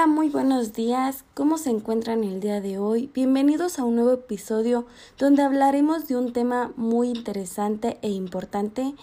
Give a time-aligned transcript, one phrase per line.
[0.00, 1.26] Hola, muy buenos días.
[1.34, 3.10] ¿Cómo se encuentran el día de hoy?
[3.12, 4.86] Bienvenidos a un nuevo episodio
[5.18, 8.94] donde hablaremos de un tema muy interesante e importante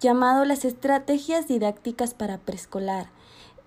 [0.00, 3.10] llamado las estrategias didácticas para preescolar.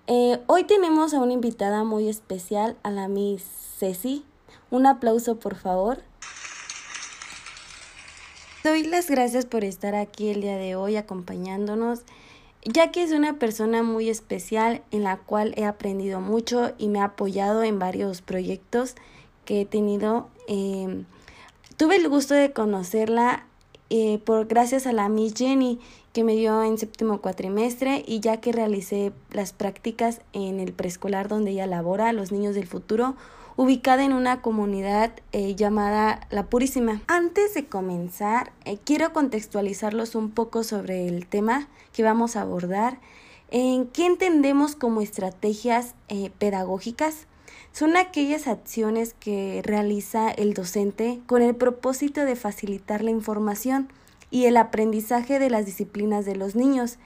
[0.08, 3.44] Eh, hoy tenemos a una invitada muy especial, a la Miss
[3.78, 4.24] Ceci.
[4.72, 6.02] Un aplauso, por favor.
[8.64, 12.00] Doy las gracias por estar aquí el día de hoy acompañándonos
[12.64, 17.00] ya que es una persona muy especial en la cual he aprendido mucho y me
[17.00, 18.94] ha apoyado en varios proyectos
[19.44, 20.28] que he tenido.
[20.46, 21.04] Em,
[21.76, 23.46] tuve el gusto de conocerla
[23.88, 25.80] eh, por gracias a la Miss Jenny
[26.12, 31.28] que me dio en séptimo cuatrimestre y ya que realicé las prácticas en el preescolar
[31.28, 33.14] donde ella labora, los niños del futuro,
[33.56, 37.02] ubicada en una comunidad eh, llamada La Purísima.
[37.06, 42.98] Antes de comenzar, eh, quiero contextualizarlos un poco sobre el tema que vamos a abordar.
[43.50, 47.26] ¿En qué entendemos como estrategias eh, pedagógicas?
[47.72, 53.88] Son aquellas acciones que realiza el docente con el propósito de facilitar la información
[54.30, 56.98] y el aprendizaje de las disciplinas de los niños,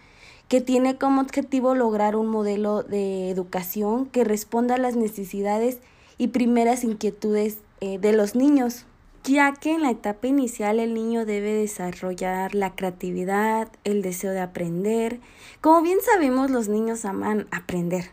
[0.48, 5.78] que tiene como objetivo lograr un modelo de educación que responda a las necesidades
[6.19, 8.86] y primeras inquietudes eh, de los niños,
[9.25, 14.41] ya que en la etapa inicial el niño debe desarrollar la creatividad, el deseo de
[14.41, 15.20] aprender.
[15.62, 18.11] Como bien sabemos, los niños aman aprender,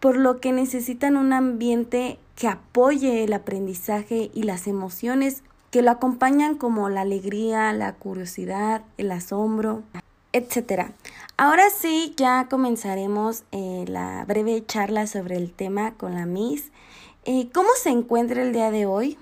[0.00, 5.42] por lo que necesitan un ambiente que apoye el aprendizaje y las emociones
[5.76, 9.82] que lo acompañan como la alegría, la curiosidad, el asombro,
[10.32, 10.92] etc.
[11.36, 16.72] Ahora sí, ya comenzaremos eh, la breve charla sobre el tema con la Miss.
[17.26, 19.18] Eh, ¿Cómo se encuentra el día de hoy?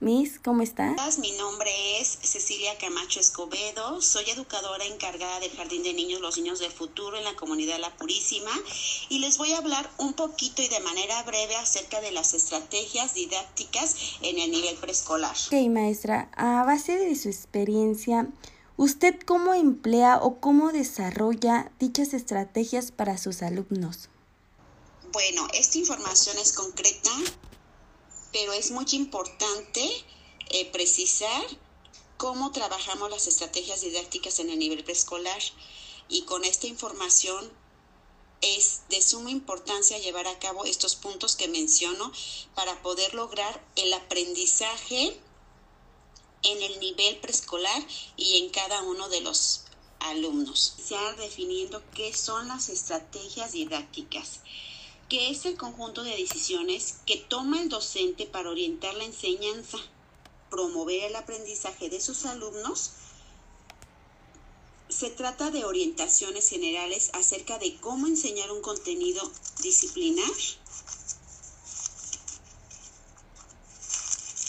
[0.00, 1.18] Miss, ¿cómo estás?
[1.18, 6.60] Mi nombre es Cecilia Camacho Escobedo, soy educadora encargada del Jardín de Niños Los Niños
[6.60, 8.52] del Futuro en la comunidad La Purísima
[9.08, 13.14] y les voy a hablar un poquito y de manera breve acerca de las estrategias
[13.14, 15.34] didácticas en el nivel preescolar.
[15.48, 18.28] Ok, maestra, a base de su experiencia,
[18.76, 24.10] ¿usted cómo emplea o cómo desarrolla dichas estrategias para sus alumnos?
[25.12, 27.10] Bueno, esta información es concreta,
[28.32, 29.88] pero es muy importante
[30.50, 31.44] eh, precisar
[32.16, 35.40] cómo trabajamos las estrategias didácticas en el nivel preescolar.
[36.08, 37.50] Y con esta información
[38.40, 42.12] es de suma importancia llevar a cabo estos puntos que menciono
[42.54, 45.18] para poder lograr el aprendizaje
[46.42, 47.82] en el nivel preescolar
[48.16, 49.64] y en cada uno de los
[50.00, 50.74] alumnos.
[50.78, 54.40] Iniciar definiendo qué son las estrategias didácticas
[55.08, 59.78] que es el conjunto de decisiones que toma el docente para orientar la enseñanza,
[60.50, 62.92] promover el aprendizaje de sus alumnos.
[64.88, 69.22] Se trata de orientaciones generales acerca de cómo enseñar un contenido
[69.62, 70.30] disciplinar,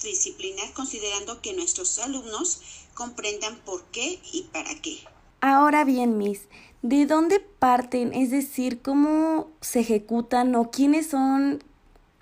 [0.03, 2.62] disciplinar considerando que nuestros alumnos
[2.94, 5.00] comprendan por qué y para qué.
[5.41, 6.41] Ahora bien, Miss,
[6.81, 8.13] ¿De dónde parten?
[8.13, 11.62] Es decir, ¿cómo se ejecutan o quiénes son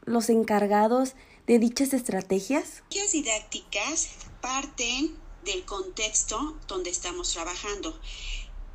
[0.05, 1.13] los encargados
[1.45, 2.81] de dichas estrategias?
[2.89, 4.09] Las didácticas
[4.41, 7.99] parten del contexto donde estamos trabajando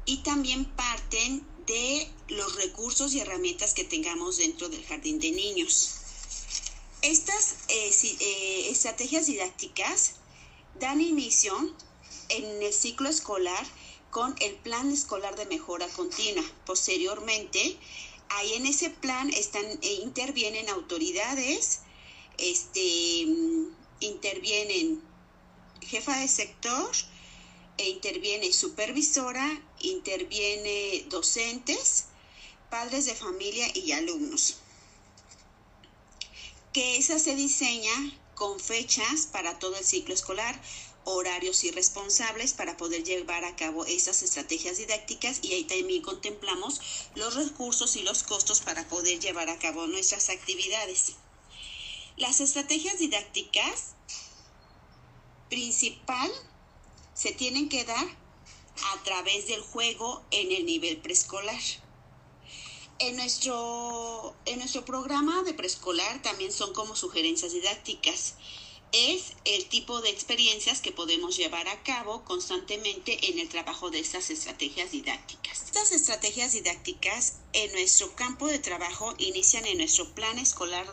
[0.04, 5.96] y también parten de los recursos y herramientas que tengamos dentro del jardín de niños.
[7.02, 10.14] Estas eh, eh, estrategias didácticas
[10.78, 11.52] dan inicio
[12.28, 13.66] en el ciclo escolar
[14.12, 16.44] con el plan escolar de mejora continua.
[16.66, 17.78] Posteriormente,
[18.28, 21.80] ahí en ese plan están e intervienen autoridades,
[22.36, 23.26] este,
[24.00, 25.02] intervienen
[25.80, 26.90] jefa de sector,
[27.78, 29.48] e interviene supervisora,
[29.80, 32.04] interviene docentes,
[32.68, 34.56] padres de familia y alumnos.
[36.74, 37.92] Que esa se diseña
[38.42, 40.60] con fechas para todo el ciclo escolar
[41.04, 46.80] horarios y responsables para poder llevar a cabo esas estrategias didácticas y ahí también contemplamos
[47.14, 51.12] los recursos y los costos para poder llevar a cabo nuestras actividades.
[52.16, 53.94] Las estrategias didácticas
[55.48, 56.32] principal
[57.14, 58.06] se tienen que dar
[58.92, 61.62] a través del juego en el nivel preescolar.
[63.02, 68.34] En nuestro, en nuestro programa de preescolar también son como sugerencias didácticas
[68.92, 73.98] es el tipo de experiencias que podemos llevar a cabo constantemente en el trabajo de
[73.98, 75.62] estas estrategias didácticas.
[75.62, 80.86] Estas estrategias didácticas en nuestro campo de trabajo inician en nuestro plan escolar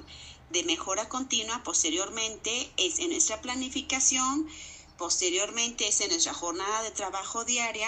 [0.49, 4.49] de mejora continua, posteriormente es en nuestra planificación
[4.99, 7.87] Posteriormente es en nuestra jornada de trabajo diaria,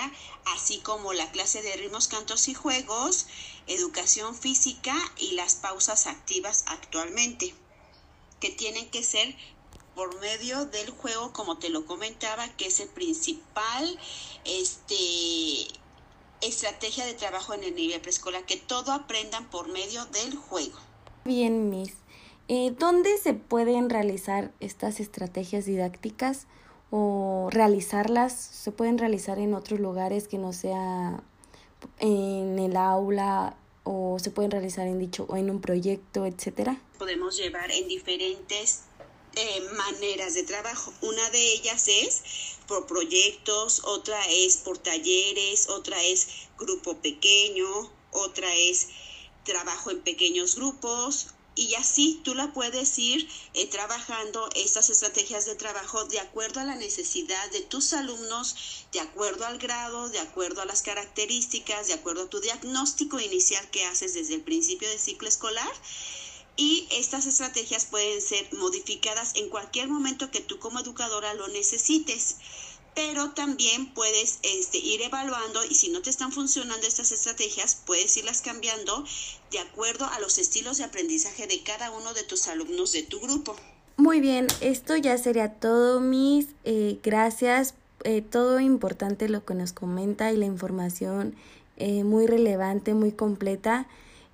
[0.56, 3.28] así como la clase de ritmos, cantos y juegos,
[3.68, 7.54] educación física y las pausas activas actualmente,
[8.40, 9.36] que tienen que ser
[9.94, 14.00] por medio del juego, como te lo comentaba, que es el principal
[14.46, 15.68] este,
[16.40, 20.80] estrategia de trabajo en el nivel preescolar, que todo aprendan por medio del juego.
[21.26, 21.92] Bien, Miss.
[22.48, 26.48] Eh, ¿Dónde se pueden realizar estas estrategias didácticas?
[26.92, 31.24] O realizarlas, se pueden realizar en otros lugares que no sea
[32.00, 36.80] en el aula o se pueden realizar en dicho o en un proyecto, etcétera.
[37.00, 38.82] Podemos llevar en diferentes
[39.36, 40.94] eh, maneras de trabajo.
[41.02, 42.22] Una de ellas es
[42.68, 47.66] por proyectos, otra es por talleres, otra es grupo pequeño,
[48.12, 48.90] otra es
[49.46, 55.56] trabajo en pequeños grupos, y así tú la puedes ir eh, trabajando estas estrategias de
[55.56, 58.56] trabajo de acuerdo a la necesidad de tus alumnos,
[58.92, 63.70] de acuerdo al grado, de acuerdo a las características, de acuerdo a tu diagnóstico inicial
[63.70, 65.72] que haces desde el principio del ciclo escolar.
[66.58, 72.38] Y estas estrategias pueden ser modificadas en cualquier momento que tú como educadora lo necesites
[72.96, 78.16] pero también puedes este, ir evaluando y si no te están funcionando estas estrategias, puedes
[78.18, 79.06] irlas cambiando
[79.52, 83.20] de acuerdo a los estilos de aprendizaje de cada uno de tus alumnos de tu
[83.20, 83.56] grupo.
[83.98, 87.76] Muy bien, esto ya sería todo, mis eh, gracias.
[88.04, 91.36] Eh, todo importante lo que nos comenta y la información
[91.78, 93.88] eh, muy relevante, muy completa.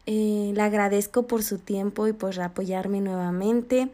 [0.06, 3.90] le agradezco por su tiempo y por apoyarme nuevamente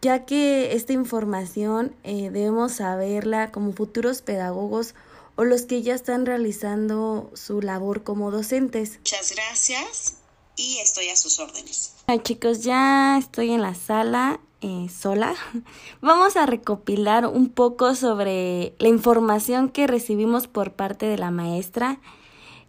[0.00, 4.94] ya que esta información eh, debemos saberla como futuros pedagogos
[5.36, 8.98] o los que ya están realizando su labor como docentes.
[8.98, 10.14] Muchas gracias
[10.56, 11.94] y estoy a sus órdenes.
[12.22, 15.34] Chicos, ya estoy en la sala eh, sola.
[16.00, 22.00] Vamos a recopilar un poco sobre la información que recibimos por parte de la maestra.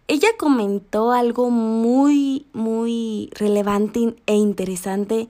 [0.06, 5.28] Ella comentó algo muy, muy relevante e interesante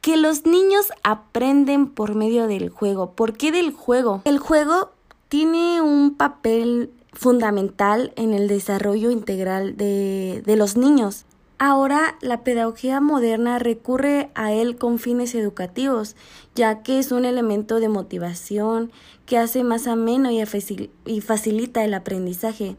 [0.00, 3.12] que los niños aprenden por medio del juego.
[3.12, 4.22] ¿Por qué del juego?
[4.24, 4.92] El juego
[5.28, 11.26] tiene un papel fundamental en el desarrollo integral de, de los niños.
[11.58, 16.16] Ahora la pedagogía moderna recurre a él con fines educativos,
[16.54, 18.90] ya que es un elemento de motivación
[19.26, 22.76] que hace más ameno y facilita el aprendizaje.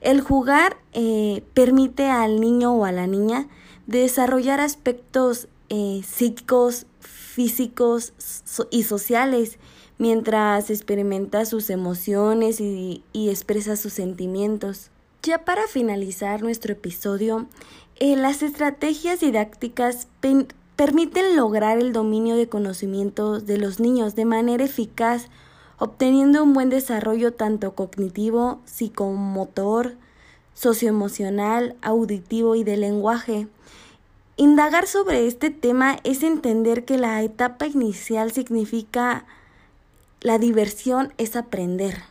[0.00, 3.46] El jugar eh, permite al niño o a la niña
[3.86, 8.12] desarrollar aspectos eh, psíquicos, físicos
[8.70, 9.58] y sociales
[9.98, 14.90] mientras experimenta sus emociones y, expresa sus sentimientos.
[15.22, 17.46] Ya para finalizar nuestro episodio,
[17.96, 20.08] eh, las estrategias didácticas
[20.76, 25.28] permiten lograr el dominio de conocimientos de los niños de manera eficaz,
[25.78, 29.96] obteniendo un buen desarrollo tanto cognitivo, psicomotor,
[30.54, 33.48] socioemocional, auditivo y de lenguaje.
[34.38, 39.24] Indagar sobre este tema es entender que la etapa inicial significa
[40.20, 42.02] la diversión es aprender.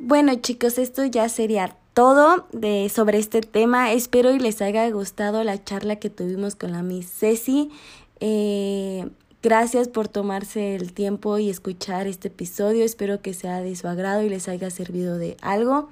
[0.00, 3.92] Bueno chicos, esto ya sería todo de, sobre este tema.
[3.92, 7.70] Espero y les haya gustado la charla que tuvimos con la Miss Ceci.
[8.20, 9.10] Eh,
[9.42, 12.84] gracias por tomarse el tiempo y escuchar este episodio.
[12.84, 15.90] Espero que sea de su agrado y les haya servido de algo.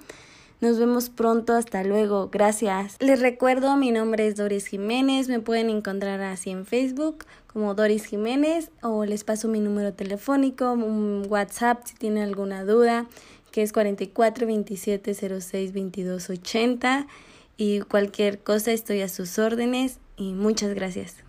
[0.61, 2.97] Nos vemos pronto, hasta luego, gracias.
[3.01, 8.07] Les recuerdo, mi nombre es Doris Jiménez, me pueden encontrar así en Facebook como Doris
[8.07, 13.07] Jiménez o les paso mi número telefónico, un WhatsApp si tienen alguna duda,
[13.53, 17.07] que es 44 27 06 22 80
[17.59, 21.26] y cualquier cosa estoy a sus órdenes y muchas gracias.